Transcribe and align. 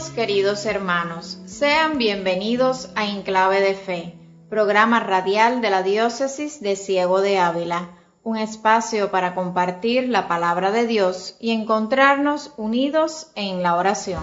Saludos 0.00 0.16
queridos 0.16 0.64
hermanos, 0.64 1.38
sean 1.44 1.98
bienvenidos 1.98 2.88
a 2.94 3.04
Enclave 3.04 3.60
de 3.60 3.74
Fe, 3.74 4.14
programa 4.48 4.98
radial 4.98 5.60
de 5.60 5.68
la 5.68 5.82
Diócesis 5.82 6.62
de 6.62 6.74
Ciego 6.74 7.20
de 7.20 7.38
Ávila, 7.38 7.90
un 8.22 8.38
espacio 8.38 9.10
para 9.10 9.34
compartir 9.34 10.08
la 10.08 10.26
palabra 10.26 10.70
de 10.70 10.86
Dios 10.86 11.36
y 11.38 11.50
encontrarnos 11.50 12.54
unidos 12.56 13.30
en 13.34 13.62
la 13.62 13.76
oración. 13.76 14.22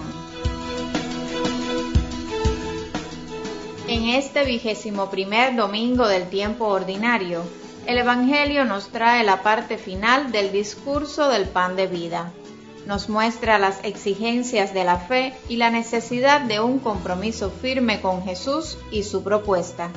En 3.86 4.08
este 4.08 4.44
vigésimo 4.44 5.10
primer 5.10 5.54
domingo 5.54 6.08
del 6.08 6.28
tiempo 6.28 6.66
ordinario, 6.66 7.44
el 7.86 7.98
Evangelio 7.98 8.64
nos 8.64 8.88
trae 8.88 9.22
la 9.22 9.44
parte 9.44 9.78
final 9.78 10.32
del 10.32 10.50
discurso 10.50 11.28
del 11.28 11.44
pan 11.44 11.76
de 11.76 11.86
vida 11.86 12.32
nos 12.88 13.10
muestra 13.10 13.58
las 13.58 13.84
exigencias 13.84 14.72
de 14.72 14.82
la 14.82 14.96
fe 14.96 15.34
y 15.46 15.56
la 15.56 15.68
necesidad 15.68 16.40
de 16.40 16.58
un 16.58 16.78
compromiso 16.78 17.50
firme 17.50 18.00
con 18.00 18.24
Jesús 18.24 18.78
y 18.90 19.02
su 19.02 19.22
propuesta. 19.22 19.90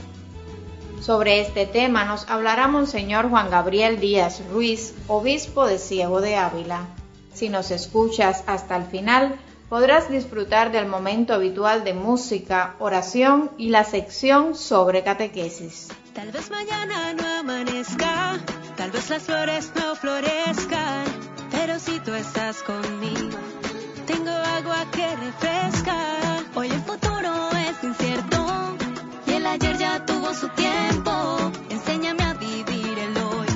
Sobre 1.00 1.40
este 1.40 1.66
tema 1.66 2.04
nos 2.04 2.30
hablará 2.30 2.68
Monseñor 2.68 3.30
Juan 3.30 3.50
Gabriel 3.50 4.02
Díaz 4.02 4.44
Ruiz, 4.52 4.94
obispo 5.08 5.66
de 5.66 5.80
Ciego 5.80 6.20
de 6.20 6.36
Ávila. 6.36 6.86
Si 7.34 7.48
nos 7.48 7.72
escuchas 7.72 8.44
hasta 8.46 8.76
el 8.76 8.84
final, 8.84 9.40
podrás 9.70 10.10
disfrutar 10.10 10.74
del 10.74 10.86
momento 10.86 11.34
habitual 11.34 11.86
de 11.86 11.94
música, 11.94 12.76
oración 12.78 13.52
y 13.58 13.70
la 13.70 13.86
sección 13.86 14.54
sobre 14.54 15.02
catequesis. 15.02 15.88
Tal 16.14 16.30
vez 16.34 16.52
mañana 16.52 17.14
no 17.14 17.26
amanezca, 17.40 18.38
tal 18.76 18.92
vez 18.92 19.10
las 19.10 19.24
flores 19.24 19.72
no 19.78 19.96
florezcan 19.96 21.21
si 21.86 22.00
tú 22.02 22.14
estás 22.14 22.62
conmigo, 22.62 23.38
tengo 24.06 24.30
agua 24.30 24.86
que 24.92 25.16
refresca. 25.16 25.98
Hoy 26.54 26.70
el 26.70 26.82
futuro 26.82 27.50
es 27.68 27.84
incierto 27.84 28.78
y 29.26 29.32
el 29.34 29.46
ayer 29.48 29.78
ya 29.78 30.06
tuvo 30.06 30.34
su 30.34 30.48
tiempo. 30.50 31.12
Enséñame 31.70 32.24
a 32.24 32.34
vivir 32.36 33.00
el 33.00 33.18
hoy, 33.18 33.48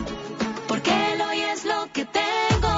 porque 0.68 1.14
el 1.14 1.22
hoy 1.22 1.40
es 1.42 1.66
lo 1.66 1.88
que 1.94 2.06
tengo. 2.06 2.74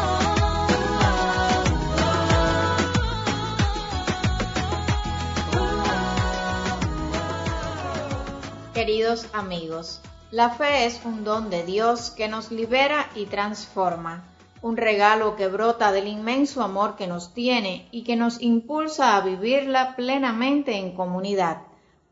Queridos 8.73 9.27
amigos, 9.33 10.01
la 10.29 10.49
fe 10.49 10.85
es 10.85 10.99
un 11.05 11.23
don 11.23 11.49
de 11.49 11.63
Dios 11.63 12.11
que 12.11 12.27
nos 12.27 12.51
libera 12.51 13.09
y 13.15 13.25
transforma 13.27 14.23
un 14.61 14.77
regalo 14.77 15.35
que 15.35 15.47
brota 15.47 15.91
del 15.91 16.07
inmenso 16.07 16.63
amor 16.63 16.95
que 16.95 17.07
nos 17.07 17.33
tiene 17.33 17.87
y 17.91 18.03
que 18.03 18.15
nos 18.15 18.41
impulsa 18.41 19.15
a 19.15 19.21
vivirla 19.21 19.95
plenamente 19.95 20.77
en 20.77 20.93
comunidad. 20.93 21.63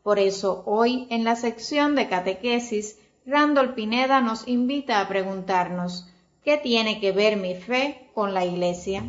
Por 0.02 0.18
eso 0.18 0.62
hoy 0.66 1.06
en 1.10 1.24
la 1.24 1.36
sección 1.36 1.94
de 1.94 2.08
catequesis, 2.08 2.98
Randall 3.26 3.74
Pineda 3.74 4.20
nos 4.20 4.46
invita 4.46 5.00
a 5.00 5.08
preguntarnos, 5.08 6.08
¿qué 6.44 6.58
tiene 6.58 7.00
que 7.00 7.12
ver 7.12 7.36
mi 7.36 7.54
fe 7.56 8.08
con 8.14 8.32
la 8.32 8.44
Iglesia? 8.44 9.02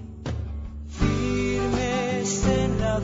La 2.80 3.00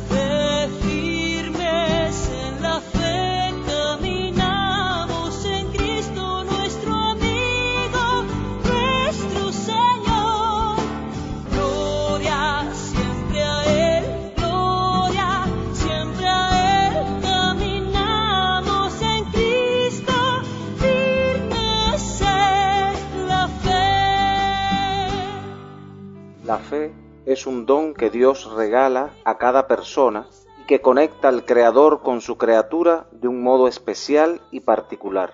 es 27.33 27.47
un 27.47 27.66
don 27.66 27.94
que 27.95 28.11
Dios 28.11 28.51
regala 28.53 29.11
a 29.25 29.38
cada 29.38 29.67
persona 29.67 30.27
y 30.61 30.66
que 30.66 30.81
conecta 30.81 31.27
al 31.27 31.45
Creador 31.45 32.01
con 32.01 32.21
su 32.21 32.38
criatura 32.38 33.07
de 33.11 33.27
un 33.27 33.41
modo 33.41 33.67
especial 33.67 34.39
y 34.51 34.59
particular. 34.59 35.33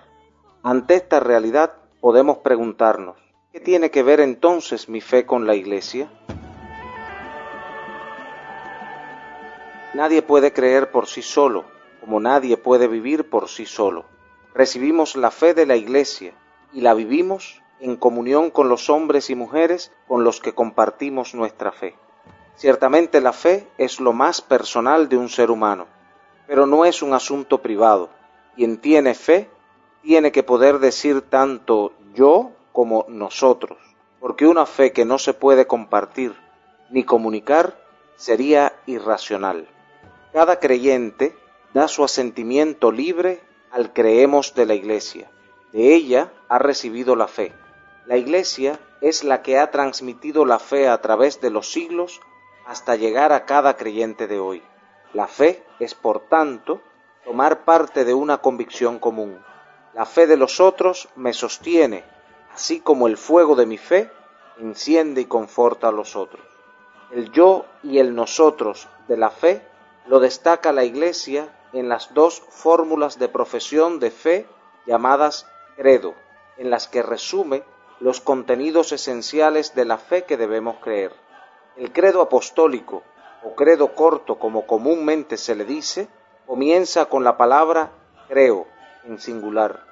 Ante 0.62 0.94
esta 0.94 1.20
realidad 1.20 1.74
podemos 2.00 2.38
preguntarnos, 2.38 3.16
¿qué 3.52 3.60
tiene 3.60 3.90
que 3.90 4.02
ver 4.02 4.20
entonces 4.20 4.88
mi 4.88 5.02
fe 5.02 5.26
con 5.26 5.46
la 5.46 5.54
Iglesia? 5.54 6.10
Nadie 9.92 10.22
puede 10.22 10.52
creer 10.54 10.90
por 10.90 11.06
sí 11.06 11.20
solo, 11.20 11.64
como 12.00 12.18
nadie 12.18 12.56
puede 12.56 12.88
vivir 12.88 13.28
por 13.28 13.48
sí 13.48 13.66
solo. 13.66 14.06
Recibimos 14.54 15.16
la 15.16 15.30
fe 15.30 15.52
de 15.52 15.66
la 15.66 15.76
Iglesia 15.76 16.32
y 16.72 16.80
la 16.80 16.94
vivimos 16.94 17.60
en 17.80 17.96
comunión 17.96 18.50
con 18.50 18.68
los 18.68 18.90
hombres 18.90 19.30
y 19.30 19.34
mujeres 19.34 19.92
con 20.06 20.22
los 20.24 20.40
que 20.40 20.54
compartimos 20.54 21.34
nuestra 21.34 21.72
fe. 21.72 21.94
Ciertamente 22.54 23.20
la 23.20 23.32
fe 23.32 23.66
es 23.78 24.00
lo 24.00 24.12
más 24.12 24.42
personal 24.42 25.08
de 25.08 25.16
un 25.16 25.28
ser 25.28 25.50
humano, 25.50 25.86
pero 26.46 26.66
no 26.66 26.84
es 26.84 27.02
un 27.02 27.14
asunto 27.14 27.62
privado. 27.62 28.10
Quien 28.54 28.78
tiene 28.78 29.14
fe 29.14 29.48
tiene 30.02 30.30
que 30.30 30.42
poder 30.42 30.78
decir 30.78 31.22
tanto 31.22 31.92
yo 32.14 32.50
como 32.72 33.06
nosotros, 33.08 33.78
porque 34.20 34.46
una 34.46 34.66
fe 34.66 34.92
que 34.92 35.04
no 35.04 35.18
se 35.18 35.32
puede 35.32 35.66
compartir 35.66 36.34
ni 36.90 37.04
comunicar 37.04 37.78
sería 38.16 38.74
irracional. 38.86 39.66
Cada 40.32 40.60
creyente 40.60 41.34
da 41.72 41.88
su 41.88 42.04
asentimiento 42.04 42.92
libre 42.92 43.40
al 43.70 43.92
creemos 43.92 44.54
de 44.54 44.66
la 44.66 44.74
Iglesia. 44.74 45.30
De 45.72 45.94
ella 45.94 46.32
ha 46.48 46.58
recibido 46.58 47.16
la 47.16 47.28
fe 47.28 47.54
la 48.06 48.16
Iglesia 48.16 48.80
es 49.00 49.24
la 49.24 49.42
que 49.42 49.58
ha 49.58 49.70
transmitido 49.70 50.44
la 50.44 50.58
fe 50.58 50.88
a 50.88 51.00
través 51.00 51.40
de 51.40 51.50
los 51.50 51.70
siglos 51.70 52.20
hasta 52.66 52.96
llegar 52.96 53.32
a 53.32 53.44
cada 53.44 53.76
creyente 53.76 54.26
de 54.26 54.38
hoy. 54.38 54.62
La 55.12 55.26
fe 55.26 55.64
es, 55.78 55.94
por 55.94 56.20
tanto, 56.28 56.80
tomar 57.24 57.64
parte 57.64 58.04
de 58.04 58.14
una 58.14 58.38
convicción 58.38 58.98
común. 58.98 59.42
La 59.94 60.06
fe 60.06 60.26
de 60.26 60.36
los 60.36 60.60
otros 60.60 61.08
me 61.16 61.32
sostiene, 61.32 62.04
así 62.54 62.80
como 62.80 63.06
el 63.06 63.16
fuego 63.16 63.56
de 63.56 63.66
mi 63.66 63.78
fe 63.78 64.10
enciende 64.58 65.22
y 65.22 65.26
conforta 65.26 65.88
a 65.88 65.92
los 65.92 66.16
otros. 66.16 66.44
El 67.10 67.32
yo 67.32 67.66
y 67.82 67.98
el 67.98 68.14
nosotros 68.14 68.88
de 69.08 69.16
la 69.16 69.30
fe 69.30 69.62
lo 70.06 70.20
destaca 70.20 70.72
la 70.72 70.84
Iglesia 70.84 71.48
en 71.72 71.88
las 71.88 72.14
dos 72.14 72.42
fórmulas 72.50 73.18
de 73.18 73.28
profesión 73.28 73.98
de 74.00 74.10
fe 74.10 74.46
llamadas 74.86 75.46
credo, 75.76 76.14
en 76.56 76.70
las 76.70 76.88
que 76.88 77.02
resume 77.02 77.64
los 78.00 78.22
contenidos 78.22 78.92
esenciales 78.92 79.74
de 79.74 79.84
la 79.84 79.98
fe 79.98 80.24
que 80.24 80.38
debemos 80.38 80.76
creer. 80.82 81.12
El 81.76 81.92
credo 81.92 82.22
apostólico, 82.22 83.02
o 83.42 83.54
credo 83.54 83.94
corto 83.94 84.38
como 84.38 84.66
comúnmente 84.66 85.36
se 85.36 85.54
le 85.54 85.66
dice, 85.66 86.08
comienza 86.46 87.06
con 87.06 87.24
la 87.24 87.36
palabra 87.36 87.90
creo 88.28 88.66
en 89.04 89.18
singular, 89.18 89.84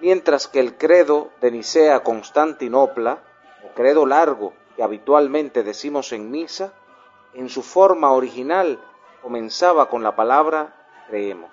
mientras 0.00 0.46
que 0.46 0.60
el 0.60 0.76
credo 0.76 1.30
de 1.40 1.50
Nicea 1.50 2.02
Constantinopla, 2.02 3.22
o 3.64 3.74
credo 3.74 4.04
largo 4.04 4.52
que 4.76 4.82
habitualmente 4.82 5.62
decimos 5.62 6.12
en 6.12 6.30
misa, 6.30 6.74
en 7.32 7.48
su 7.48 7.62
forma 7.62 8.12
original 8.12 8.78
comenzaba 9.22 9.88
con 9.88 10.02
la 10.02 10.14
palabra 10.14 10.74
creemos. 11.08 11.50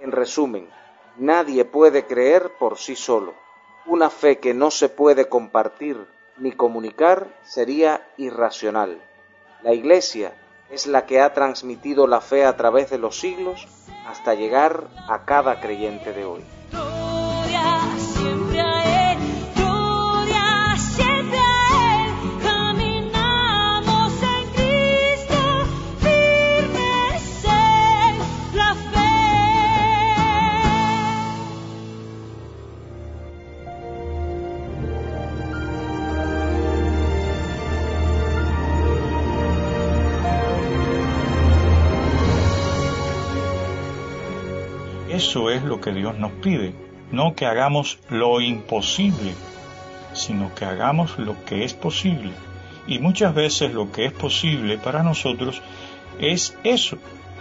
En 0.00 0.10
resumen, 0.10 0.68
nadie 1.16 1.64
puede 1.64 2.06
creer 2.06 2.50
por 2.58 2.76
sí 2.76 2.96
solo 2.96 3.43
una 3.86 4.10
fe 4.10 4.38
que 4.38 4.54
no 4.54 4.70
se 4.70 4.88
puede 4.88 5.28
compartir 5.28 6.06
ni 6.36 6.52
comunicar 6.52 7.28
sería 7.44 8.06
irracional. 8.16 9.00
La 9.62 9.72
Iglesia 9.72 10.32
es 10.70 10.86
la 10.86 11.06
que 11.06 11.20
ha 11.20 11.32
transmitido 11.32 12.06
la 12.06 12.20
fe 12.20 12.44
a 12.44 12.56
través 12.56 12.90
de 12.90 12.98
los 12.98 13.18
siglos 13.18 13.66
hasta 14.06 14.34
llegar 14.34 14.88
a 15.08 15.24
cada 15.24 15.60
creyente 15.60 16.12
de 16.12 16.24
hoy. 16.24 16.44
Eso 45.26 45.48
es 45.48 45.62
lo 45.62 45.80
que 45.80 45.90
Dios 45.90 46.18
nos 46.18 46.32
pide, 46.32 46.74
no 47.10 47.34
que 47.34 47.46
hagamos 47.46 47.98
lo 48.10 48.42
imposible, 48.42 49.32
sino 50.12 50.54
que 50.54 50.66
hagamos 50.66 51.18
lo 51.18 51.46
que 51.46 51.64
es 51.64 51.72
posible. 51.72 52.30
Y 52.86 52.98
muchas 52.98 53.34
veces 53.34 53.72
lo 53.72 53.90
que 53.90 54.04
es 54.04 54.12
posible 54.12 54.76
para 54.76 55.02
nosotros 55.02 55.62
es 56.18 56.58
eso, 56.62 56.98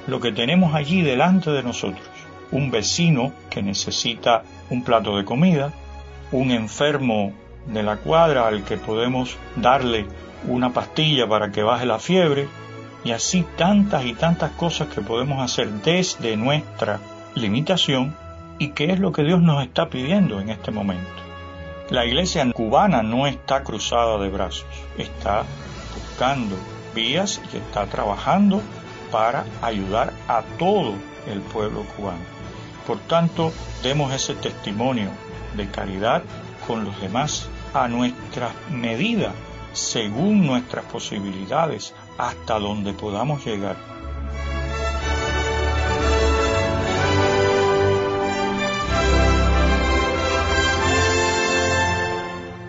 lo 0.08 0.22
que 0.22 0.32
tenemos 0.32 0.74
allí 0.74 1.02
delante 1.02 1.52
de 1.52 1.62
nosotros. 1.62 2.02
Un 2.52 2.72
vecino 2.72 3.34
que 3.50 3.62
necesita 3.62 4.44
un 4.70 4.86
plato 4.86 5.18
de 5.18 5.26
comida, 5.26 5.74
un 6.32 6.52
enfermo 6.52 7.34
de 7.68 7.84
la 7.84 7.98
cuadra 7.98 8.48
al 8.48 8.64
que 8.64 8.78
podemos 8.78 9.36
darle 9.58 10.06
una 10.48 10.72
pastilla 10.72 11.28
para 11.28 11.52
que 11.52 11.64
baje 11.64 11.86
la 11.86 12.00
fiebre, 12.00 12.48
y 13.04 13.12
así 13.12 13.46
tantas 13.58 14.06
y 14.06 14.14
tantas 14.14 14.52
cosas 14.52 14.88
que 14.88 15.02
podemos 15.02 15.42
hacer 15.42 15.70
desde 15.84 16.38
nuestra 16.38 17.02
limitación 17.36 18.16
y 18.60 18.70
que 18.70 18.92
es 18.92 19.00
lo 19.00 19.12
que 19.12 19.24
Dios 19.24 19.42
nos 19.42 19.64
está 19.64 19.90
pidiendo 19.90 20.40
en 20.40 20.50
este 20.50 20.72
momento. 20.72 21.10
La 21.90 22.06
iglesia 22.06 22.50
cubana 22.54 23.04
no 23.04 23.28
está 23.28 23.64
cruzada 23.64 24.18
de 24.18 24.30
brazos, 24.30 24.66
está 24.98 25.44
buscando 25.96 26.56
vías 26.96 27.42
y 27.54 27.58
está 27.58 27.86
trabajando 27.88 28.62
para 29.12 29.46
ayudar 29.62 30.14
a 30.28 30.42
todo 30.58 30.94
el 31.28 31.42
pueblo 31.42 31.84
cubano. 31.96 32.24
Por 32.88 33.00
tanto, 33.00 33.52
demos 33.82 34.14
ese 34.14 34.36
testimonio 34.36 35.10
de 35.56 35.68
caridad 35.70 36.24
con 36.68 36.84
los 36.86 37.00
demás 37.02 37.48
a 37.74 37.88
nuestra 37.88 38.52
medida, 38.72 39.34
según 39.74 40.46
nuestras 40.46 40.86
posibilidades, 40.86 41.94
hasta 42.18 42.60
donde 42.60 42.94
podamos 42.94 43.46
llegar. 43.46 43.93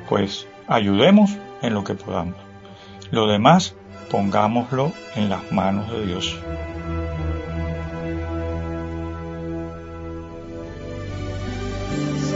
Pues 0.08 0.46
ayudemos 0.66 1.36
en 1.62 1.74
lo 1.74 1.84
que 1.84 1.94
podamos. 1.94 2.36
Lo 3.10 3.26
demás, 3.26 3.74
pongámoslo 4.10 4.92
en 5.14 5.28
las 5.30 5.50
manos 5.52 5.90
de 5.90 6.06
Dios. 6.06 6.36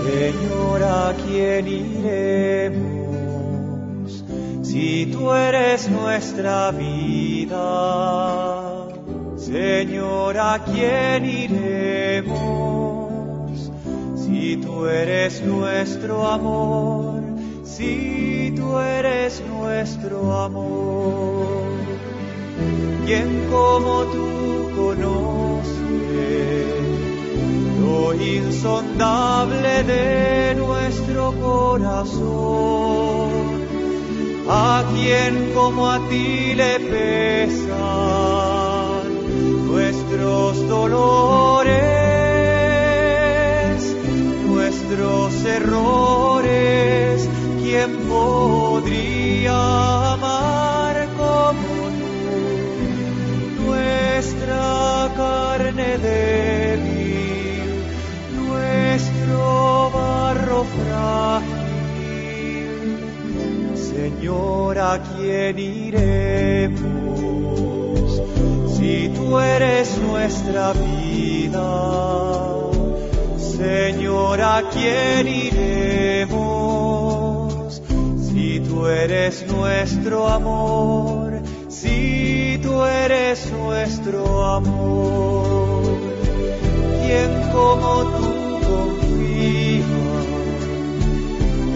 Señor, 0.09 0.83
¿a 0.83 1.15
quién 1.27 1.69
iremos 1.69 3.05
si 4.63 5.07
tú 5.13 5.33
eres 5.33 5.91
nuestra 5.91 6.71
vida? 6.71 7.59
Señor, 9.37 10.39
¿a 10.39 10.65
quién 10.65 11.25
iremos 11.25 12.33
si 14.17 14.57
tú 14.57 14.87
eres 14.87 15.43
nuestro 15.43 16.27
amor? 16.27 17.28
Si 17.77 18.53
tú 18.57 18.79
eres 18.79 19.43
nuestro 19.47 20.33
amor, 20.33 21.63
¿quién 23.07 23.47
como 23.51 24.05
tú 24.05 24.71
conoce? 24.75 25.39
lo 27.89 28.15
insondable 28.15 29.83
de 29.85 30.55
nuestro 30.57 31.33
corazón. 31.41 33.29
A 34.51 34.83
quien 34.95 35.53
como 35.55 35.91
a 35.91 35.99
ti 36.09 36.55
le 36.55 36.81
pesan 36.81 37.69
nuestros 39.67 40.67
dolores, 40.69 41.69
nuestros 44.47 45.45
errores, 45.45 47.29
¿quién 47.69 47.91
podría 48.09 49.59
amar 50.15 50.97
como 51.19 51.71
tú? 51.99 52.13
Nuestra 53.63 54.65
carne 55.17 55.91
débil 55.99 57.69
barro 59.95 60.61
frágil. 60.77 61.49
Señor, 63.93 64.75
¿a 64.79 64.95
quién 65.09 65.59
iremos 65.59 66.89
si 68.77 68.93
tú 69.15 69.39
eres 69.39 69.89
nuestra 69.99 70.73
vida? 70.73 71.69
Señor, 73.37 74.41
¿a 74.41 74.63
quién 74.73 75.29
iremos 75.29 76.68
si 78.59 78.65
tú 78.65 78.87
eres 78.87 79.47
nuestro 79.47 80.27
amor? 80.27 81.41
Si 81.69 82.59
tú 82.61 82.83
eres 82.83 83.53
nuestro 83.53 84.45
amor, 84.45 85.83
¿quién 87.05 87.31
como 87.53 88.03
tú 88.19 88.39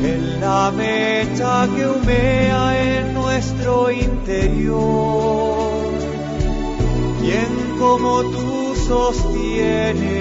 en 0.04 0.40
la 0.40 0.72
mecha 0.72 1.68
que 1.74 1.86
humea 1.86 2.82
en 2.82 3.14
nuestro 3.14 3.90
interior. 3.92 4.80
Quien 7.20 7.78
como 7.78 8.22
tú 8.22 8.74
sostiene 8.88 10.18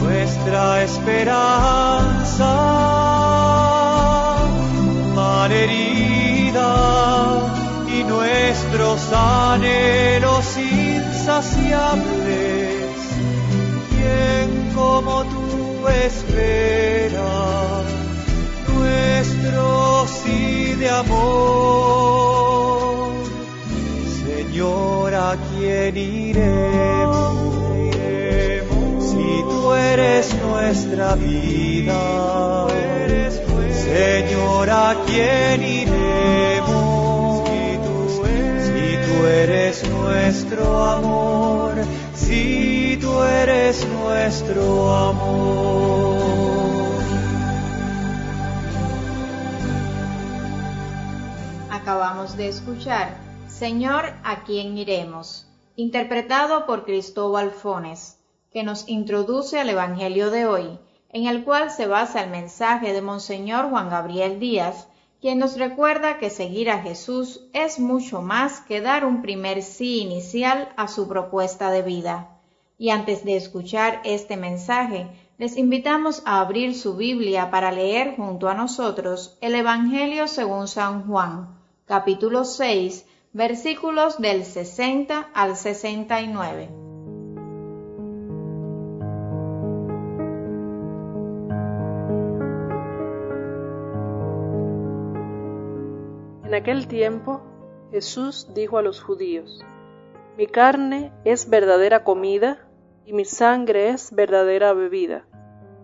nuestra 0.00 0.84
esperanza 0.84 2.55
anhelos 10.46 10.58
insaciables. 10.58 12.96
Quien 13.90 14.72
como 14.74 15.24
tú 15.24 15.88
espera 15.88 17.82
nuestro 18.68 20.06
sí 20.06 20.74
de 20.74 20.90
amor. 20.90 21.86
Señor, 24.24 25.14
¿a 25.14 25.36
quién 25.50 25.96
iremos? 25.96 27.36
Si 29.00 29.42
tú 29.50 29.72
eres 29.72 30.34
nuestra 30.42 31.14
vida, 31.16 32.66
Señor, 33.72 34.70
¿a 34.70 34.94
quién 35.06 35.62
iremos? 35.62 35.75
Nuestro 40.06 40.84
amor, 40.84 41.74
si 42.14 42.96
tú 43.00 43.22
eres 43.22 43.86
nuestro 43.88 44.94
amor. 44.94 46.16
acabamos 51.70 52.36
de 52.36 52.48
escuchar, 52.48 53.16
Señor, 53.46 54.12
¿a 54.24 54.42
quién 54.44 54.76
iremos? 54.76 55.46
interpretado 55.76 56.66
por 56.66 56.84
Cristóbal 56.84 57.50
Fones, 57.50 58.18
que 58.50 58.64
nos 58.64 58.88
introduce 58.88 59.60
al 59.60 59.68
Evangelio 59.68 60.30
de 60.30 60.46
hoy, 60.46 60.78
en 61.10 61.26
el 61.26 61.44
cual 61.44 61.70
se 61.70 61.86
basa 61.86 62.24
el 62.24 62.30
mensaje 62.30 62.92
de 62.92 63.02
Monseñor 63.02 63.70
Juan 63.70 63.90
Gabriel 63.90 64.40
Díaz, 64.40 64.88
quien 65.20 65.38
nos 65.38 65.58
recuerda 65.58 66.18
que 66.18 66.30
seguir 66.30 66.70
a 66.70 66.82
Jesús 66.82 67.46
es 67.52 67.78
mucho 67.78 68.22
más 68.22 68.60
que 68.60 68.80
dar 68.80 69.04
un 69.04 69.22
primer 69.22 69.62
sí 69.62 70.00
inicial 70.00 70.68
a 70.76 70.88
su 70.88 71.08
propuesta 71.08 71.70
de 71.70 71.82
vida. 71.82 72.38
Y 72.78 72.90
antes 72.90 73.24
de 73.24 73.36
escuchar 73.36 74.02
este 74.04 74.36
mensaje, 74.36 75.08
les 75.38 75.56
invitamos 75.56 76.22
a 76.24 76.40
abrir 76.40 76.74
su 76.74 76.96
Biblia 76.96 77.50
para 77.50 77.72
leer 77.72 78.16
junto 78.16 78.48
a 78.48 78.54
nosotros 78.54 79.36
el 79.40 79.54
Evangelio 79.54 80.28
según 80.28 80.68
San 80.68 81.06
Juan, 81.06 81.58
capítulo 81.86 82.44
6, 82.44 83.06
versículos 83.32 84.18
del 84.18 84.44
60 84.44 85.28
al 85.34 85.56
69. 85.56 86.85
En 96.46 96.54
aquel 96.54 96.86
tiempo 96.86 97.42
Jesús 97.90 98.54
dijo 98.54 98.78
a 98.78 98.82
los 98.82 99.02
judíos, 99.02 99.64
Mi 100.38 100.46
carne 100.46 101.12
es 101.24 101.50
verdadera 101.50 102.04
comida 102.04 102.68
y 103.04 103.12
mi 103.12 103.24
sangre 103.24 103.88
es 103.88 104.14
verdadera 104.14 104.72
bebida. 104.72 105.26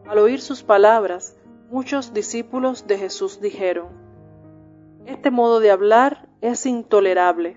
Al 0.07 0.19
oír 0.19 0.41
sus 0.41 0.63
palabras, 0.63 1.37
muchos 1.69 2.15
discípulos 2.15 2.87
de 2.87 2.97
Jesús 2.97 3.41
dijeron, 3.41 3.89
este 5.05 5.33
modo 5.33 5.59
de 5.59 5.73
hablar 5.73 6.29
es 6.41 6.65
intolerable. 6.65 7.57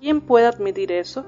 ¿Quién 0.00 0.20
puede 0.20 0.46
admitir 0.46 0.90
eso? 0.90 1.24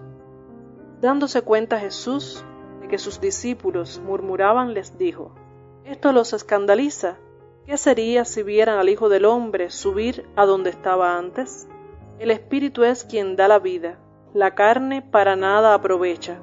Dándose 1.01 1.43
cuenta 1.43 1.79
Jesús 1.79 2.45
de 2.81 2.89
que 2.89 2.99
sus 2.99 3.21
discípulos 3.21 4.03
murmuraban, 4.05 4.75
les 4.75 4.99
dijo, 4.99 5.37
¿esto 5.85 6.11
los 6.11 6.33
escandaliza? 6.33 7.17
¿Qué 7.67 7.77
sería 7.77 8.25
si 8.25 8.45
vieran 8.45 8.79
al 8.79 8.89
Hijo 8.89 9.09
del 9.09 9.25
Hombre 9.25 9.71
subir 9.71 10.25
a 10.37 10.47
donde 10.47 10.71
estaba 10.71 11.19
antes? 11.19 11.67
El 12.21 12.31
Espíritu 12.31 12.85
es 12.85 13.03
quien 13.03 13.35
da 13.35 13.49
la 13.49 13.59
vida, 13.59 13.99
la 14.33 14.55
carne 14.55 15.03
para 15.03 15.35
nada 15.35 15.75
aprovecha. 15.75 16.39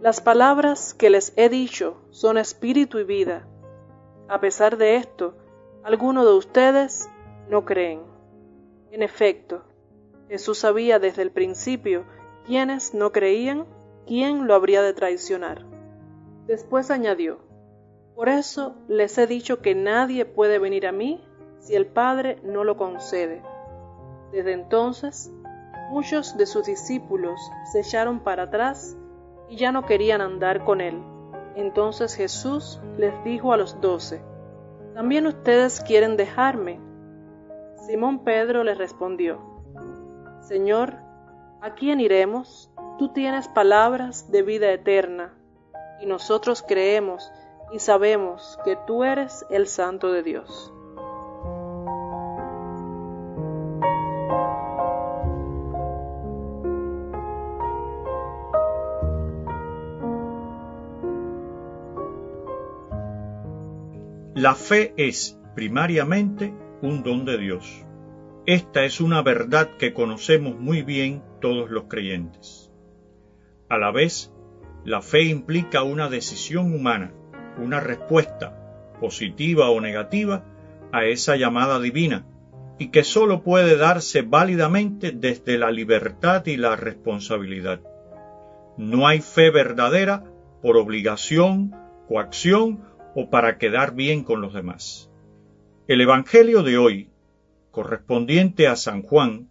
Las 0.00 0.20
palabras 0.20 0.94
que 0.94 1.10
les 1.10 1.32
he 1.36 1.48
dicho 1.48 2.00
son 2.10 2.38
espíritu 2.38 3.00
y 3.00 3.04
vida. 3.04 3.48
A 4.28 4.38
pesar 4.38 4.76
de 4.76 4.94
esto, 4.94 5.34
algunos 5.82 6.24
de 6.24 6.32
ustedes 6.34 7.10
no 7.48 7.64
creen. 7.64 8.02
En 8.92 9.02
efecto, 9.02 9.64
Jesús 10.28 10.58
sabía 10.58 11.00
desde 11.00 11.22
el 11.22 11.32
principio 11.32 12.04
quiénes 12.46 12.94
no 12.94 13.10
creían, 13.10 13.66
quién 14.06 14.46
lo 14.46 14.54
habría 14.54 14.80
de 14.80 14.92
traicionar. 14.92 15.66
Después 16.46 16.92
añadió, 16.92 17.49
Por 18.20 18.28
eso 18.28 18.74
les 18.86 19.16
he 19.16 19.26
dicho 19.26 19.62
que 19.62 19.74
nadie 19.74 20.26
puede 20.26 20.58
venir 20.58 20.86
a 20.86 20.92
mí 20.92 21.26
si 21.58 21.74
el 21.74 21.86
Padre 21.86 22.38
no 22.42 22.64
lo 22.64 22.76
concede. 22.76 23.42
Desde 24.30 24.52
entonces, 24.52 25.32
muchos 25.88 26.36
de 26.36 26.44
sus 26.44 26.66
discípulos 26.66 27.40
se 27.72 27.80
echaron 27.80 28.20
para 28.20 28.42
atrás 28.42 28.94
y 29.48 29.56
ya 29.56 29.72
no 29.72 29.86
querían 29.86 30.20
andar 30.20 30.66
con 30.66 30.82
él. 30.82 31.02
Entonces 31.56 32.14
Jesús 32.14 32.78
les 32.98 33.24
dijo 33.24 33.54
a 33.54 33.56
los 33.56 33.80
doce, 33.80 34.20
¿también 34.92 35.26
ustedes 35.26 35.80
quieren 35.80 36.18
dejarme? 36.18 36.78
Simón 37.86 38.22
Pedro 38.22 38.64
le 38.64 38.74
respondió, 38.74 39.40
Señor, 40.42 40.96
¿a 41.62 41.72
quién 41.72 42.00
iremos? 42.00 42.70
Tú 42.98 43.14
tienes 43.14 43.48
palabras 43.48 44.30
de 44.30 44.42
vida 44.42 44.70
eterna, 44.70 45.32
y 46.02 46.06
nosotros 46.06 46.62
creemos 46.68 47.32
y 47.72 47.78
sabemos 47.78 48.58
que 48.64 48.76
tú 48.86 49.04
eres 49.04 49.46
el 49.50 49.66
Santo 49.66 50.12
de 50.12 50.22
Dios. 50.22 50.72
La 64.34 64.54
fe 64.54 64.94
es, 64.96 65.38
primariamente, 65.54 66.54
un 66.80 67.02
don 67.02 67.26
de 67.26 67.36
Dios. 67.36 67.84
Esta 68.46 68.84
es 68.84 69.00
una 69.02 69.22
verdad 69.22 69.76
que 69.76 69.92
conocemos 69.92 70.58
muy 70.58 70.82
bien 70.82 71.22
todos 71.42 71.68
los 71.68 71.84
creyentes. 71.84 72.72
A 73.68 73.76
la 73.76 73.90
vez, 73.90 74.32
la 74.82 75.02
fe 75.02 75.24
implica 75.24 75.82
una 75.82 76.08
decisión 76.08 76.72
humana, 76.74 77.12
una 77.60 77.80
respuesta, 77.80 78.56
positiva 79.00 79.70
o 79.70 79.80
negativa, 79.80 80.44
a 80.92 81.04
esa 81.04 81.36
llamada 81.36 81.78
divina, 81.80 82.26
y 82.78 82.88
que 82.88 83.04
sólo 83.04 83.42
puede 83.42 83.76
darse 83.76 84.22
válidamente 84.22 85.12
desde 85.12 85.58
la 85.58 85.70
libertad 85.70 86.46
y 86.46 86.56
la 86.56 86.76
responsabilidad. 86.76 87.80
No 88.76 89.06
hay 89.06 89.20
fe 89.20 89.50
verdadera 89.50 90.24
por 90.62 90.76
obligación, 90.76 91.74
coacción 92.08 92.84
o 93.14 93.28
para 93.30 93.58
quedar 93.58 93.94
bien 93.94 94.24
con 94.24 94.40
los 94.40 94.54
demás. 94.54 95.10
El 95.86 96.00
Evangelio 96.00 96.62
de 96.62 96.78
hoy, 96.78 97.10
correspondiente 97.70 98.66
a 98.66 98.76
San 98.76 99.02
Juan, 99.02 99.50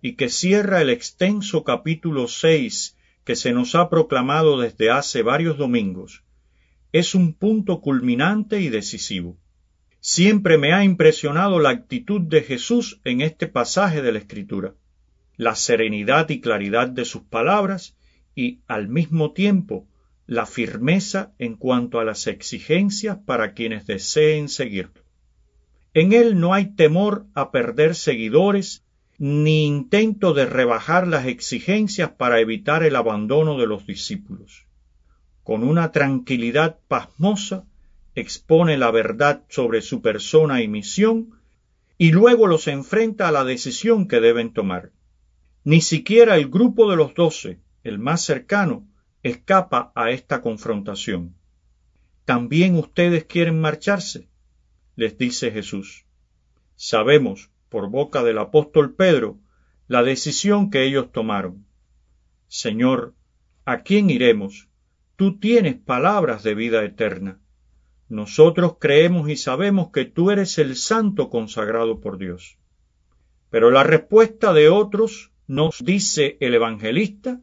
y 0.00 0.16
que 0.16 0.28
cierra 0.28 0.82
el 0.82 0.90
extenso 0.90 1.64
capítulo 1.64 2.28
6 2.28 2.98
que 3.24 3.36
se 3.36 3.52
nos 3.52 3.74
ha 3.74 3.88
proclamado 3.88 4.60
desde 4.60 4.90
hace 4.90 5.22
varios 5.22 5.56
domingos, 5.56 6.24
es 6.94 7.16
un 7.16 7.32
punto 7.32 7.80
culminante 7.80 8.60
y 8.60 8.68
decisivo. 8.68 9.36
Siempre 9.98 10.58
me 10.58 10.72
ha 10.72 10.84
impresionado 10.84 11.58
la 11.58 11.70
actitud 11.70 12.20
de 12.20 12.40
Jesús 12.42 13.00
en 13.02 13.20
este 13.20 13.48
pasaje 13.48 14.00
de 14.00 14.12
la 14.12 14.20
Escritura, 14.20 14.74
la 15.36 15.56
serenidad 15.56 16.28
y 16.28 16.40
claridad 16.40 16.86
de 16.86 17.04
sus 17.04 17.22
palabras 17.22 17.96
y, 18.36 18.60
al 18.68 18.86
mismo 18.86 19.32
tiempo, 19.32 19.88
la 20.28 20.46
firmeza 20.46 21.32
en 21.40 21.56
cuanto 21.56 21.98
a 21.98 22.04
las 22.04 22.28
exigencias 22.28 23.18
para 23.26 23.54
quienes 23.54 23.86
deseen 23.86 24.48
seguirlo. 24.48 25.02
En 25.94 26.12
él 26.12 26.38
no 26.38 26.54
hay 26.54 26.76
temor 26.76 27.26
a 27.34 27.50
perder 27.50 27.96
seguidores 27.96 28.84
ni 29.18 29.66
intento 29.66 30.32
de 30.32 30.46
rebajar 30.46 31.08
las 31.08 31.26
exigencias 31.26 32.12
para 32.12 32.38
evitar 32.38 32.84
el 32.84 32.94
abandono 32.94 33.58
de 33.58 33.66
los 33.66 33.84
discípulos. 33.84 34.68
Con 35.44 35.62
una 35.62 35.92
tranquilidad 35.92 36.78
pasmosa 36.88 37.66
expone 38.14 38.78
la 38.78 38.90
verdad 38.90 39.44
sobre 39.48 39.82
su 39.82 40.00
persona 40.00 40.62
y 40.62 40.68
misión 40.68 41.38
y 41.98 42.12
luego 42.12 42.46
los 42.46 42.66
enfrenta 42.66 43.28
a 43.28 43.32
la 43.32 43.44
decisión 43.44 44.08
que 44.08 44.20
deben 44.20 44.52
tomar. 44.52 44.90
Ni 45.62 45.82
siquiera 45.82 46.36
el 46.36 46.48
grupo 46.48 46.90
de 46.90 46.96
los 46.96 47.14
doce, 47.14 47.60
el 47.82 47.98
más 47.98 48.22
cercano, 48.22 48.88
escapa 49.22 49.92
a 49.94 50.10
esta 50.10 50.40
confrontación. 50.40 51.34
¿También 52.24 52.76
ustedes 52.76 53.24
quieren 53.24 53.60
marcharse? 53.60 54.28
les 54.96 55.18
dice 55.18 55.50
Jesús. 55.50 56.06
Sabemos, 56.76 57.50
por 57.68 57.90
boca 57.90 58.22
del 58.22 58.38
apóstol 58.38 58.94
Pedro, 58.94 59.38
la 59.88 60.02
decisión 60.02 60.70
que 60.70 60.84
ellos 60.84 61.12
tomaron. 61.12 61.66
Señor, 62.48 63.14
¿a 63.64 63.82
quién 63.82 64.08
iremos? 64.08 64.68
Tú 65.16 65.38
tienes 65.38 65.76
palabras 65.76 66.42
de 66.42 66.54
vida 66.54 66.84
eterna. 66.84 67.40
Nosotros 68.08 68.76
creemos 68.78 69.28
y 69.28 69.36
sabemos 69.36 69.90
que 69.92 70.04
tú 70.04 70.30
eres 70.30 70.58
el 70.58 70.76
santo 70.76 71.30
consagrado 71.30 72.00
por 72.00 72.18
Dios. 72.18 72.58
Pero 73.50 73.70
la 73.70 73.82
respuesta 73.82 74.52
de 74.52 74.68
otros, 74.68 75.30
nos 75.46 75.84
dice 75.84 76.36
el 76.40 76.54
evangelista, 76.54 77.40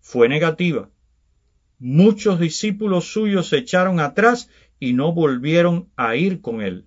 fue 0.00 0.28
negativa 0.28 0.90
muchos 1.78 2.40
discípulos 2.40 3.12
suyos 3.12 3.48
se 3.48 3.58
echaron 3.58 4.00
atrás 4.00 4.48
y 4.80 4.94
no 4.94 5.12
volvieron 5.12 5.90
a 5.96 6.16
ir 6.16 6.40
con 6.40 6.62
él. 6.62 6.86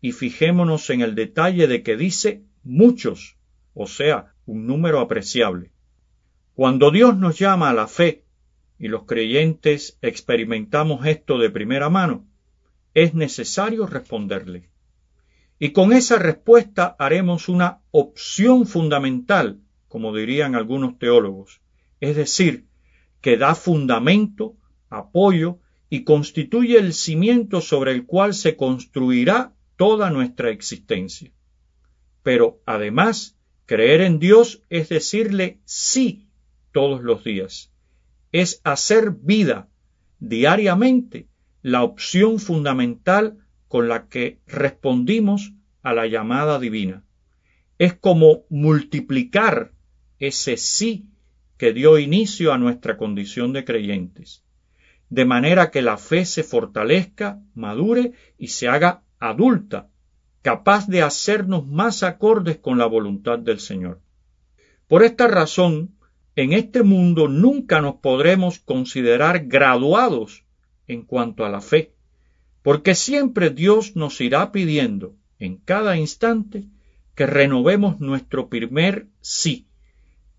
Y 0.00 0.12
fijémonos 0.12 0.88
en 0.88 1.02
el 1.02 1.14
detalle 1.14 1.66
de 1.66 1.82
que 1.82 1.98
dice 1.98 2.42
muchos, 2.64 3.36
o 3.74 3.86
sea, 3.86 4.34
un 4.46 4.66
número 4.66 5.00
apreciable. 5.00 5.72
Cuando 6.54 6.90
Dios 6.90 7.16
nos 7.18 7.38
llama 7.38 7.68
a 7.68 7.74
la 7.74 7.86
fe, 7.86 8.24
y 8.80 8.88
los 8.88 9.04
creyentes 9.04 9.98
experimentamos 10.00 11.04
esto 11.04 11.38
de 11.38 11.50
primera 11.50 11.90
mano, 11.90 12.26
es 12.94 13.12
necesario 13.12 13.86
responderle. 13.86 14.70
Y 15.58 15.72
con 15.72 15.92
esa 15.92 16.18
respuesta 16.18 16.96
haremos 16.98 17.50
una 17.50 17.82
opción 17.90 18.66
fundamental, 18.66 19.60
como 19.86 20.16
dirían 20.16 20.54
algunos 20.54 20.98
teólogos, 20.98 21.60
es 22.00 22.16
decir, 22.16 22.68
que 23.20 23.36
da 23.36 23.54
fundamento, 23.54 24.56
apoyo 24.88 25.58
y 25.90 26.04
constituye 26.04 26.78
el 26.78 26.94
cimiento 26.94 27.60
sobre 27.60 27.92
el 27.92 28.06
cual 28.06 28.32
se 28.32 28.56
construirá 28.56 29.52
toda 29.76 30.08
nuestra 30.08 30.48
existencia. 30.48 31.30
Pero 32.22 32.62
además, 32.64 33.36
creer 33.66 34.00
en 34.00 34.18
Dios 34.18 34.62
es 34.70 34.88
decirle 34.88 35.60
sí 35.66 36.30
todos 36.72 37.02
los 37.02 37.24
días, 37.24 37.69
es 38.32 38.60
hacer 38.64 39.10
vida 39.10 39.68
diariamente 40.18 41.28
la 41.62 41.82
opción 41.82 42.38
fundamental 42.38 43.38
con 43.68 43.88
la 43.88 44.08
que 44.08 44.40
respondimos 44.46 45.52
a 45.82 45.92
la 45.94 46.06
llamada 46.06 46.58
divina. 46.58 47.04
Es 47.78 47.94
como 47.94 48.44
multiplicar 48.50 49.72
ese 50.18 50.56
sí 50.56 51.06
que 51.56 51.72
dio 51.72 51.98
inicio 51.98 52.52
a 52.52 52.58
nuestra 52.58 52.96
condición 52.96 53.52
de 53.52 53.64
creyentes, 53.64 54.44
de 55.08 55.24
manera 55.24 55.70
que 55.70 55.82
la 55.82 55.98
fe 55.98 56.24
se 56.24 56.42
fortalezca, 56.42 57.42
madure 57.54 58.12
y 58.38 58.48
se 58.48 58.68
haga 58.68 59.02
adulta, 59.18 59.88
capaz 60.42 60.86
de 60.86 61.02
hacernos 61.02 61.66
más 61.66 62.02
acordes 62.02 62.58
con 62.58 62.78
la 62.78 62.86
voluntad 62.86 63.38
del 63.38 63.60
Señor. 63.60 64.00
Por 64.88 65.02
esta 65.02 65.28
razón, 65.28 65.96
en 66.36 66.52
este 66.52 66.82
mundo 66.82 67.28
nunca 67.28 67.80
nos 67.80 67.96
podremos 67.96 68.58
considerar 68.58 69.46
graduados 69.46 70.44
en 70.86 71.02
cuanto 71.02 71.44
a 71.44 71.48
la 71.48 71.60
fe, 71.60 71.92
porque 72.62 72.94
siempre 72.94 73.50
Dios 73.50 73.96
nos 73.96 74.20
irá 74.20 74.52
pidiendo 74.52 75.14
en 75.38 75.56
cada 75.56 75.96
instante 75.96 76.64
que 77.14 77.26
renovemos 77.26 78.00
nuestro 78.00 78.48
primer 78.48 79.06
sí, 79.20 79.66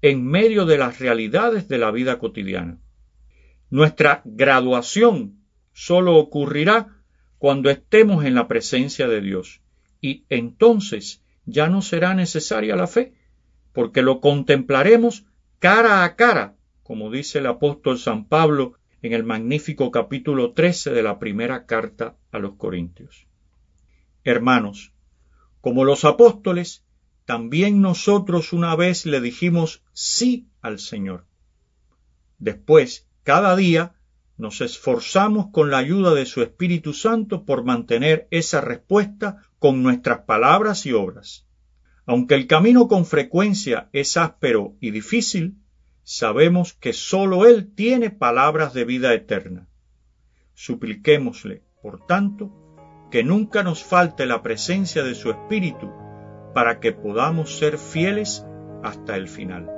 en 0.02 0.26
medio 0.26 0.66
de 0.66 0.78
las 0.78 1.00
realidades 1.00 1.68
de 1.68 1.78
la 1.78 1.92
vida 1.92 2.20
cotidiana. 2.20 2.80
Nuestra 3.70 4.22
graduación 4.26 5.42
solo 5.74 6.16
ocurrirá 6.18 6.98
cuando 7.38 7.70
estemos 7.70 8.26
en 8.26 8.36
la 8.36 8.48
presencia 8.48 9.08
de 9.08 9.22
Dios 9.22 9.62
y 10.02 10.26
entonces 10.30 11.22
ya 11.46 11.70
no 11.70 11.82
será 11.82 12.14
necesaria 12.14 12.76
la 12.76 12.88
fe, 12.88 13.14
porque 13.74 14.02
lo 14.02 14.20
contemplaremos 14.20 15.26
cara 15.62 16.04
a 16.04 16.16
cara, 16.16 16.56
como 16.82 17.12
dice 17.12 17.38
el 17.38 17.46
apóstol 17.46 18.00
San 18.00 18.26
Pablo 18.26 18.74
en 19.04 19.14
el 19.14 19.24
magnífico 19.24 19.92
capítulo 19.92 20.54
13 20.54 20.90
de 20.90 21.04
la 21.04 21.20
primera 21.20 21.68
carta 21.68 22.18
a 22.32 22.40
los 22.40 22.56
Corintios. 22.56 23.28
Hermanos, 24.24 24.92
como 25.62 25.86
los 25.86 26.04
apóstoles, 26.04 26.84
también 27.26 27.80
nosotros 27.80 28.54
una 28.54 28.76
vez 28.76 29.06
le 29.06 29.22
dijimos 29.22 29.84
sí 29.94 30.48
al 30.64 30.80
Señor. 30.80 31.28
Después, 32.40 33.08
cada 33.22 33.56
día, 33.56 33.94
nos 34.38 34.62
esforzamos 34.62 35.52
con 35.52 35.70
la 35.70 35.78
ayuda 35.78 36.16
de 36.16 36.26
su 36.26 36.42
Espíritu 36.42 36.94
Santo 36.94 37.46
por 37.46 37.64
mantener 37.64 38.28
esa 38.32 38.62
respuesta 38.62 39.44
con 39.60 39.84
nuestras 39.84 40.22
palabras 40.22 40.88
y 40.88 40.94
obras. 40.94 41.46
Aunque 42.06 42.36
el 42.36 42.48
camino 42.48 42.88
con 42.88 43.06
frecuencia 43.06 43.90
es 43.94 44.18
áspero 44.18 44.76
y 44.80 44.92
difícil, 44.92 45.58
sabemos 46.04 46.74
que 46.74 46.94
sólo 46.94 47.46
Él 47.46 47.74
tiene 47.76 48.10
palabras 48.10 48.74
de 48.74 48.86
vida 48.86 49.14
eterna. 49.14 49.68
Supliquémosle, 50.54 51.64
por 51.82 52.06
tanto, 52.06 52.52
que 53.12 53.24
nunca 53.24 53.64
nos 53.64 53.84
falte 53.84 54.26
la 54.26 54.42
presencia 54.42 55.04
de 55.04 55.16
su 55.16 55.30
Espíritu 55.30 55.92
para 56.54 56.80
que 56.80 56.92
podamos 56.92 57.58
ser 57.58 57.78
fieles 57.78 58.46
hasta 58.84 59.16
el 59.16 59.28
final. 59.28 59.70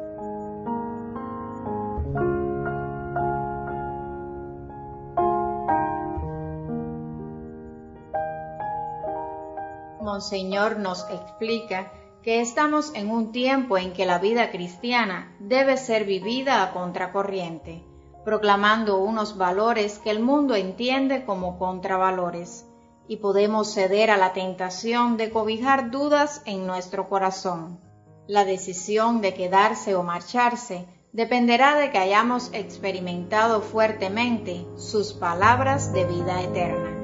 Monseñor 10.00 10.80
nos 10.80 11.10
explica 11.10 11.92
que 12.24 12.40
estamos 12.40 12.94
en 12.96 13.12
un 13.12 13.34
tiempo 13.34 13.78
en 13.78 13.92
que 13.92 14.06
la 14.06 14.18
vida 14.18 14.50
cristiana 14.50 15.36
debe 15.40 15.76
ser 15.76 16.06
vivida 16.06 16.64
a 16.64 16.72
contracorriente, 16.72 17.84
proclamando 18.24 19.00
unos 19.00 19.38
valores 19.38 20.00
que 20.00 20.10
el 20.10 20.22
mundo 20.22 20.56
entiende 20.56 21.26
como 21.26 21.60
contravalores 21.60 22.66
y 23.10 23.18
podemos 23.18 23.74
ceder 23.74 24.10
a 24.10 24.18
la 24.18 24.32
tentación 24.32 25.18
de 25.18 25.32
cobijar 25.32 25.92
dudas 25.92 26.42
en 26.46 26.66
nuestro 26.66 27.10
corazón. 27.10 27.82
La 28.26 28.46
decisión 28.46 29.20
de 29.20 29.34
quedarse 29.34 29.94
o 29.94 30.04
marcharse 30.04 30.86
dependerá 31.12 31.76
de 31.76 31.92
que 31.92 31.98
hayamos 31.98 32.52
experimentado 32.54 33.62
fuertemente 33.62 34.66
sus 34.78 35.12
palabras 35.12 35.92
de 35.92 36.06
vida 36.06 36.42
eterna. 36.42 37.03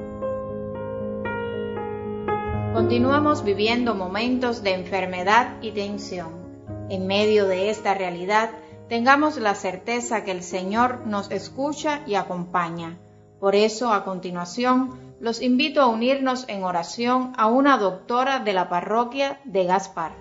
Continuamos 2.72 3.42
viviendo 3.42 3.96
momentos 3.96 4.62
de 4.62 4.74
enfermedad 4.74 5.56
y 5.60 5.72
tensión. 5.72 6.30
En 6.88 7.08
medio 7.08 7.48
de 7.48 7.68
esta 7.68 7.94
realidad, 7.94 8.50
tengamos 8.88 9.38
la 9.38 9.56
certeza 9.56 10.22
que 10.22 10.30
el 10.30 10.44
Señor 10.44 11.04
nos 11.04 11.32
escucha 11.32 12.02
y 12.06 12.14
acompaña. 12.14 12.96
Por 13.40 13.56
eso, 13.56 13.92
a 13.92 14.04
continuación, 14.04 15.16
los 15.18 15.42
invito 15.42 15.82
a 15.82 15.88
unirnos 15.88 16.44
en 16.48 16.62
oración 16.62 17.32
a 17.36 17.48
una 17.48 17.76
doctora 17.76 18.38
de 18.38 18.52
la 18.52 18.68
parroquia 18.68 19.40
de 19.44 19.64
Gaspar. 19.64 20.12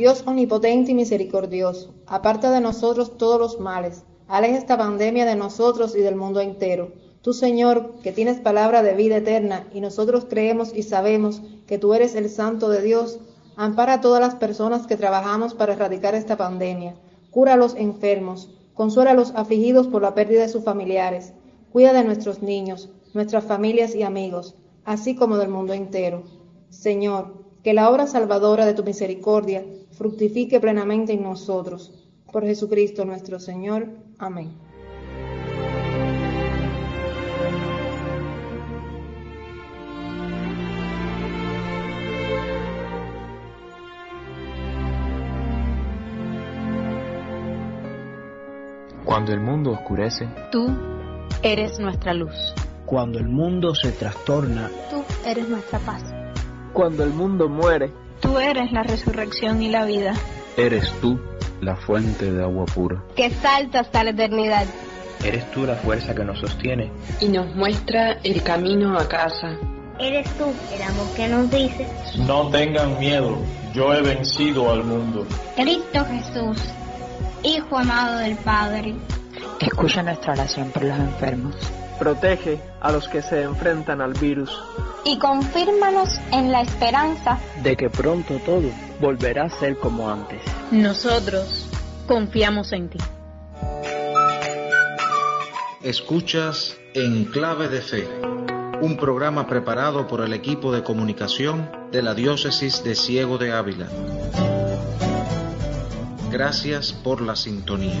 Dios 0.00 0.22
omnipotente 0.24 0.92
y 0.92 0.94
misericordioso, 0.94 1.92
aparta 2.06 2.50
de 2.50 2.62
nosotros 2.62 3.18
todos 3.18 3.38
los 3.38 3.60
males, 3.60 4.04
aleja 4.28 4.56
esta 4.56 4.78
pandemia 4.78 5.26
de 5.26 5.36
nosotros 5.36 5.94
y 5.94 6.00
del 6.00 6.16
mundo 6.16 6.40
entero 6.40 6.92
Tú, 7.20 7.34
Señor, 7.34 7.96
que 8.02 8.10
tienes 8.10 8.40
palabra 8.40 8.82
de 8.82 8.94
vida 8.94 9.18
eterna, 9.18 9.68
y 9.74 9.82
nosotros 9.82 10.24
creemos 10.24 10.74
y 10.74 10.84
sabemos 10.84 11.42
que 11.66 11.76
tú 11.76 11.92
eres 11.92 12.14
el 12.14 12.30
Santo 12.30 12.70
de 12.70 12.80
Dios, 12.80 13.20
ampara 13.56 13.92
a 13.92 14.00
todas 14.00 14.22
las 14.22 14.36
personas 14.36 14.86
que 14.86 14.96
trabajamos 14.96 15.52
para 15.52 15.74
erradicar 15.74 16.14
esta 16.14 16.38
pandemia. 16.38 16.94
Cura 17.30 17.52
a 17.52 17.58
los 17.58 17.74
enfermos, 17.74 18.48
consuela 18.72 19.10
a 19.10 19.14
los 19.14 19.34
afligidos 19.34 19.86
por 19.86 20.00
la 20.00 20.14
pérdida 20.14 20.40
de 20.40 20.48
sus 20.48 20.64
familiares, 20.64 21.34
cuida 21.72 21.92
de 21.92 22.04
nuestros 22.04 22.40
niños, 22.40 22.88
nuestras 23.12 23.44
familias 23.44 23.94
y 23.94 24.02
amigos, 24.02 24.54
así 24.86 25.14
como 25.14 25.36
del 25.36 25.50
mundo 25.50 25.74
entero. 25.74 26.22
Señor, 26.70 27.34
que 27.62 27.74
la 27.74 27.90
obra 27.90 28.06
salvadora 28.06 28.64
de 28.64 28.72
tu 28.72 28.82
misericordia 28.82 29.62
fructifique 29.92 30.60
plenamente 30.60 31.12
en 31.12 31.22
nosotros. 31.22 31.92
Por 32.32 32.44
Jesucristo 32.44 33.04
nuestro 33.04 33.40
Señor. 33.40 33.88
Amén. 34.18 34.70
Cuando 49.04 49.32
el 49.32 49.40
mundo 49.40 49.72
oscurece, 49.72 50.28
tú 50.52 50.68
eres 51.42 51.80
nuestra 51.80 52.14
luz. 52.14 52.54
Cuando 52.86 53.18
el 53.18 53.28
mundo 53.28 53.74
se 53.74 53.92
trastorna, 53.92 54.70
tú 54.88 55.02
eres 55.26 55.48
nuestra 55.48 55.78
paz. 55.80 56.02
Cuando 56.72 57.02
el 57.02 57.10
mundo 57.10 57.48
muere, 57.48 57.92
tú 58.20 58.38
eres 58.38 58.72
la 58.72 58.82
resurrección 58.82 59.62
y 59.62 59.68
la 59.68 59.84
vida. 59.84 60.14
Eres 60.56 60.92
tú 61.00 61.20
la 61.60 61.76
fuente 61.76 62.30
de 62.30 62.42
agua 62.42 62.66
pura. 62.66 63.02
Que 63.16 63.30
salta 63.30 63.80
hasta 63.80 64.04
la 64.04 64.10
eternidad. 64.10 64.66
Eres 65.24 65.50
tú 65.50 65.66
la 65.66 65.76
fuerza 65.76 66.14
que 66.14 66.24
nos 66.24 66.38
sostiene. 66.38 66.90
Y 67.20 67.28
nos 67.28 67.54
muestra 67.54 68.12
el 68.22 68.42
camino 68.42 68.98
a 68.98 69.06
casa. 69.08 69.56
Eres 69.98 70.28
tú 70.38 70.52
el 70.74 70.82
amor 70.82 71.06
que 71.14 71.28
nos 71.28 71.50
dice. 71.50 71.86
No 72.26 72.48
tengan 72.48 72.98
miedo, 72.98 73.38
yo 73.74 73.92
he 73.92 74.00
vencido 74.00 74.70
al 74.70 74.84
mundo. 74.84 75.26
Cristo 75.56 76.06
Jesús 76.06 76.58
Hijo 77.42 77.78
amado 77.78 78.18
del 78.18 78.36
Padre. 78.36 78.94
Escucha 79.60 80.02
nuestra 80.02 80.34
oración 80.34 80.70
por 80.70 80.84
los 80.84 80.98
enfermos. 80.98 81.56
Protege 82.00 82.58
a 82.80 82.90
los 82.90 83.06
que 83.08 83.20
se 83.20 83.42
enfrentan 83.42 84.00
al 84.00 84.14
virus. 84.14 84.50
Y 85.04 85.18
confírmanos 85.18 86.08
en 86.32 86.50
la 86.50 86.62
esperanza 86.62 87.38
de 87.62 87.76
que 87.76 87.90
pronto 87.90 88.40
todo 88.46 88.70
volverá 89.00 89.44
a 89.44 89.50
ser 89.50 89.76
como 89.76 90.10
antes. 90.10 90.40
Nosotros 90.70 91.68
confiamos 92.08 92.72
en 92.72 92.88
ti. 92.88 92.98
Escuchas 95.82 96.78
En 96.94 97.26
Clave 97.26 97.68
de 97.68 97.82
Fe, 97.82 98.08
un 98.80 98.96
programa 98.96 99.46
preparado 99.46 100.08
por 100.08 100.22
el 100.22 100.32
equipo 100.32 100.72
de 100.72 100.82
comunicación 100.82 101.70
de 101.92 102.02
la 102.02 102.14
Diócesis 102.14 102.82
de 102.82 102.94
Ciego 102.94 103.36
de 103.36 103.52
Ávila. 103.52 103.88
Gracias 106.30 106.94
por 106.94 107.20
la 107.20 107.36
sintonía. 107.36 108.00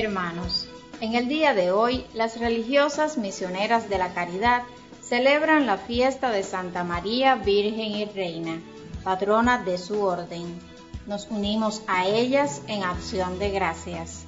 Hermanos, 0.00 0.66
en 1.02 1.14
el 1.14 1.28
día 1.28 1.52
de 1.52 1.72
hoy 1.72 2.06
las 2.14 2.40
religiosas 2.40 3.18
misioneras 3.18 3.90
de 3.90 3.98
la 3.98 4.14
caridad 4.14 4.62
celebran 5.02 5.66
la 5.66 5.76
fiesta 5.76 6.30
de 6.30 6.42
Santa 6.42 6.84
María 6.84 7.34
Virgen 7.34 7.92
y 7.92 8.06
Reina, 8.06 8.62
patrona 9.04 9.62
de 9.62 9.76
su 9.76 10.00
orden. 10.02 10.58
Nos 11.06 11.26
unimos 11.28 11.82
a 11.86 12.06
ellas 12.06 12.62
en 12.66 12.82
acción 12.82 13.38
de 13.38 13.50
gracias. 13.50 14.24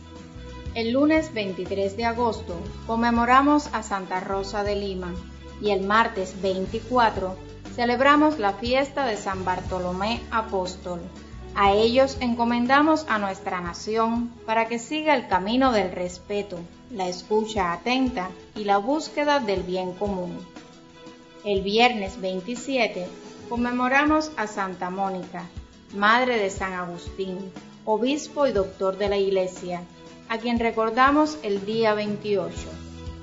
El 0.75 0.93
lunes 0.93 1.33
23 1.33 1.97
de 1.97 2.05
agosto 2.05 2.55
conmemoramos 2.87 3.71
a 3.73 3.83
Santa 3.83 4.21
Rosa 4.21 4.65
de 4.65 4.77
Lima 4.77 5.15
y 5.63 5.71
el 5.71 5.87
martes 5.87 6.43
24 6.43 7.35
celebramos 7.75 8.39
la 8.39 8.53
fiesta 8.53 9.07
de 9.07 9.17
San 9.17 9.47
Bartolomé 9.47 10.21
Apóstol. 10.31 11.01
A 11.55 11.73
ellos 11.73 12.17
encomendamos 12.21 13.05
a 13.11 13.19
nuestra 13.19 13.61
nación 13.61 14.31
para 14.47 14.69
que 14.69 14.79
siga 14.79 15.15
el 15.15 15.29
camino 15.29 15.71
del 15.71 15.93
respeto, 15.93 16.59
la 16.91 17.09
escucha 17.09 17.75
atenta 17.75 18.31
y 18.57 18.65
la 18.65 18.79
búsqueda 18.79 19.39
del 19.39 19.63
bien 19.63 19.93
común. 19.93 20.39
El 21.45 21.61
viernes 21.61 22.19
27 22.23 23.07
conmemoramos 23.51 24.33
a 24.39 24.47
Santa 24.47 24.89
Mónica, 24.89 25.45
Madre 25.95 26.39
de 26.39 26.49
San 26.49 26.73
Agustín, 26.73 27.53
obispo 27.85 28.47
y 28.47 28.53
doctor 28.53 28.97
de 28.97 29.11
la 29.11 29.19
Iglesia, 29.19 29.83
a 30.31 30.39
quien 30.39 30.59
recordamos 30.59 31.37
el 31.43 31.67
día 31.67 31.93
28. 31.93 32.55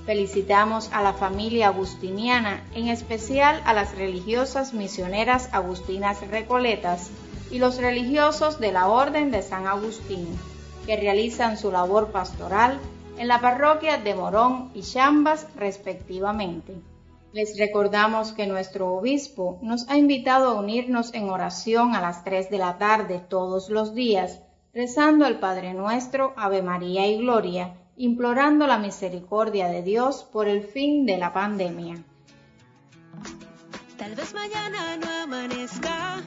Felicitamos 0.06 0.92
a 0.94 1.02
la 1.02 1.14
familia 1.14 1.70
agustiniana, 1.70 2.64
en 2.76 2.90
especial 2.90 3.60
a 3.66 3.74
las 3.74 3.96
religiosas 3.96 4.76
misioneras 4.76 5.50
agustinas 5.52 6.22
recoletas 6.28 7.10
y 7.52 7.60
los 7.60 7.78
religiosos 7.78 8.60
de 8.60 8.72
la 8.72 8.88
Orden 8.88 9.32
de 9.32 9.42
San 9.42 9.68
Agustín, 9.68 10.28
que 10.86 10.96
realizan 10.98 11.58
su 11.58 11.72
labor 11.72 12.12
pastoral 12.12 12.80
en 13.18 13.28
la 13.28 13.42
parroquia 13.42 13.98
de 13.98 14.16
Morón 14.16 14.72
y 14.74 14.82
Chambas 14.82 15.48
respectivamente. 15.56 16.74
Les 17.32 17.58
recordamos 17.60 18.32
que 18.32 18.48
nuestro 18.48 18.94
obispo 18.94 19.60
nos 19.62 19.88
ha 19.90 19.98
invitado 19.98 20.50
a 20.50 20.60
unirnos 20.60 21.14
en 21.14 21.30
oración 21.30 21.96
a 21.96 22.02
las 22.02 22.24
3 22.24 22.50
de 22.50 22.58
la 22.58 22.78
tarde 22.78 23.20
todos 23.20 23.70
los 23.70 23.94
días, 23.94 24.42
rezando 24.74 25.28
el 25.28 25.38
Padre 25.38 25.74
Nuestro, 25.74 26.34
Ave 26.38 26.64
María 26.64 27.06
y 27.08 27.18
Gloria, 27.18 27.76
implorando 27.98 28.66
la 28.66 28.80
misericordia 28.80 29.68
de 29.68 29.84
Dios 29.84 30.24
por 30.24 30.48
el 30.48 30.64
fin 30.64 31.06
de 31.06 31.18
la 31.18 31.34
pandemia. 31.34 32.04
Tal 33.98 34.16
vez 34.16 34.34
mañana 34.34 34.98
no 34.98 35.10
amanezca, 35.24 36.24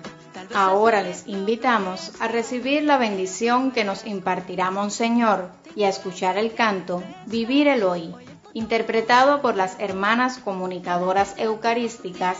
Ahora 0.54 1.02
les 1.02 1.26
invitamos 1.26 2.12
a 2.20 2.28
recibir 2.28 2.82
la 2.84 2.98
bendición 2.98 3.70
que 3.70 3.84
nos 3.84 4.04
impartirá 4.04 4.70
Monseñor 4.70 5.50
y 5.74 5.84
a 5.84 5.88
escuchar 5.88 6.36
el 6.36 6.54
canto 6.54 7.02
Vivir 7.26 7.68
el 7.68 7.82
Hoy, 7.82 8.14
interpretado 8.52 9.40
por 9.40 9.56
las 9.56 9.80
hermanas 9.80 10.38
comunicadoras 10.38 11.34
eucarísticas 11.38 12.36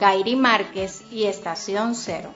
Kairi 0.00 0.34
Márquez 0.34 1.04
y 1.12 1.24
Estación 1.24 1.94
Cero. 1.94 2.34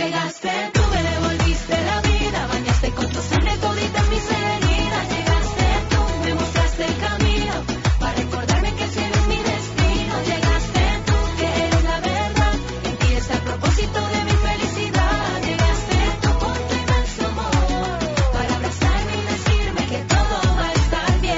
Llegaste 0.00 0.50
tú, 0.72 0.80
me 0.94 1.02
devolviste 1.02 1.76
la 1.84 2.00
vida, 2.00 2.46
bañaste 2.46 2.90
con 2.92 3.06
tu 3.06 3.20
sangre 3.20 3.54
todita 3.58 4.02
mis 4.04 4.30
heridas. 4.30 5.08
Llegaste 5.10 5.66
tú, 5.90 6.00
me 6.24 6.34
mostraste 6.34 6.84
el 6.86 6.96
camino, 6.96 7.52
para 7.98 8.14
recordarme 8.14 8.74
que 8.76 8.86
cielo 8.88 9.14
es 9.14 9.26
mi 9.26 9.36
destino. 9.36 10.14
Llegaste 10.24 10.82
tú, 11.04 11.16
que 11.38 11.48
eres 11.64 11.84
la 11.84 12.00
verdad, 12.00 12.54
en 12.84 12.96
ti 12.96 13.12
está 13.12 13.34
el 13.34 13.40
propósito 13.40 14.00
de 14.14 14.24
mi 14.24 14.36
felicidad. 14.48 15.42
Llegaste 15.44 15.96
tú 16.22 16.30
con 16.38 16.54
tu 16.54 16.74
inmenso 16.82 17.26
amor, 17.26 17.98
para 18.32 18.54
abrazarme 18.54 19.12
y 19.12 19.22
decirme 19.34 19.82
que 19.86 19.98
todo 20.14 20.36
va 20.56 20.66
a 20.66 20.72
estar 20.72 21.20
bien. 21.20 21.36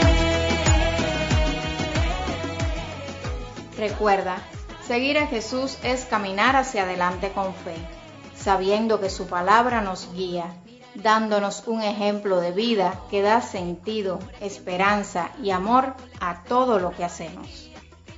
Recuerda, 3.77 4.37
seguir 4.87 5.19
a 5.19 5.27
Jesús 5.27 5.79
es 5.83 6.05
caminar 6.05 6.55
hacia 6.55 6.85
adelante 6.85 7.33
con 7.33 7.53
fe, 7.55 7.75
sabiendo 8.43 9.01
que 9.01 9.11
su 9.11 9.27
palabra 9.27 9.83
nos 9.83 10.13
guía, 10.15 10.55
dándonos 10.95 11.65
un 11.67 11.83
ejemplo 11.83 12.41
de 12.41 12.53
vida 12.53 13.01
que 13.11 13.23
da 13.23 13.41
sentido, 13.41 14.19
esperanza 14.41 15.31
y 15.43 15.51
amor 15.51 15.95
a 16.21 16.43
todo 16.45 16.79
lo 16.79 16.91
que 16.91 17.05
hacemos. 17.05 17.71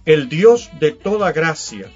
El 0.05 0.29
Dios 0.29 0.71
de 0.81 0.93
toda 0.93 1.33
gracia, 1.33 1.91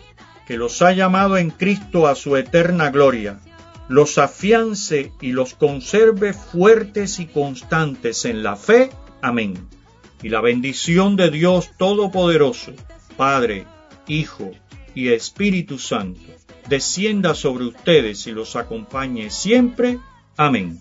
que 0.46 0.56
los 0.56 0.80
ha 0.82 0.92
llamado 0.92 1.36
en 1.36 1.50
Cristo 1.50 2.06
a 2.06 2.14
su 2.14 2.36
eterna 2.36 2.90
gloria, 2.90 3.40
los 3.88 4.18
afiance 4.18 5.12
y 5.20 5.32
los 5.32 5.54
conserve 5.54 6.34
fuertes 6.34 7.20
y 7.20 7.26
constantes 7.26 8.24
en 8.24 8.42
la 8.42 8.56
fe. 8.56 8.90
Amén. 9.22 9.68
Y 10.22 10.28
la 10.28 10.40
bendición 10.40 11.16
de 11.16 11.30
Dios 11.30 11.70
Todopoderoso, 11.78 12.72
Padre, 13.16 13.66
Hijo 14.06 14.50
y 14.94 15.08
Espíritu 15.08 15.78
Santo, 15.78 16.20
descienda 16.68 17.34
sobre 17.34 17.64
ustedes 17.64 18.26
y 18.26 18.32
los 18.32 18.56
acompañe 18.56 19.30
siempre. 19.30 19.98
Amén. 20.36 20.80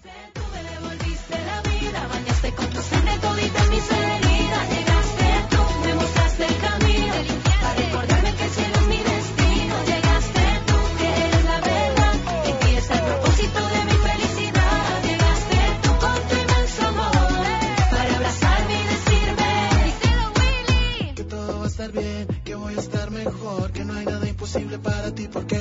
imposible 24.38 24.78
para 24.78 24.97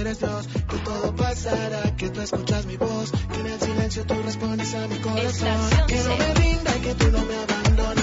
eres 0.06 0.20
Dios, 0.20 0.46
que 0.68 0.76
todo 0.78 1.14
pasará, 1.16 1.96
que 1.96 2.10
tú 2.10 2.20
escuchas 2.20 2.64
mi 2.66 2.76
voz, 2.76 3.10
que 3.10 3.40
en 3.40 3.46
el 3.46 3.60
silencio 3.60 4.06
tú 4.06 4.14
respondes 4.22 4.74
a 4.74 4.86
mi 4.86 4.98
corazón, 5.00 5.70
que 5.88 5.96
no 5.96 6.16
me 6.16 6.34
rinda 6.34 6.76
y 6.76 6.80
que 6.80 6.94
tú 6.94 7.10
no 7.10 7.24
me 7.24 7.34
abandonas, 7.34 7.95